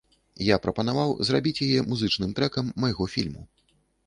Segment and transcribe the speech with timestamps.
[0.45, 3.49] Я прапанаваў зрабіць яе музычным трэкам майго фільму.